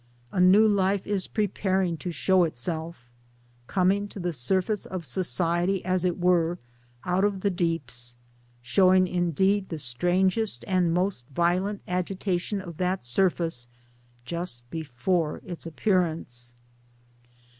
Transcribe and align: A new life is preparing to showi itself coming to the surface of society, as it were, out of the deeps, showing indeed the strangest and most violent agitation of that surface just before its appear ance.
A 0.31 0.41
new 0.41 0.67
life 0.67 1.05
is 1.05 1.27
preparing 1.27 1.95
to 1.97 2.09
showi 2.09 2.47
itself 2.47 3.07
coming 3.67 4.07
to 4.07 4.19
the 4.19 4.33
surface 4.33 4.87
of 4.87 5.05
society, 5.05 5.85
as 5.85 6.05
it 6.05 6.17
were, 6.17 6.57
out 7.05 7.23
of 7.23 7.41
the 7.41 7.51
deeps, 7.51 8.15
showing 8.63 9.05
indeed 9.07 9.69
the 9.69 9.77
strangest 9.77 10.65
and 10.67 10.91
most 10.91 11.25
violent 11.31 11.83
agitation 11.87 12.61
of 12.61 12.77
that 12.77 13.05
surface 13.05 13.67
just 14.25 14.67
before 14.71 15.39
its 15.45 15.67
appear 15.67 16.01
ance. 16.01 16.55